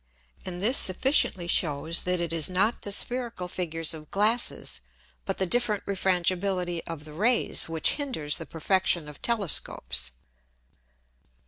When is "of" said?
3.93-4.09, 6.87-7.05, 9.07-9.21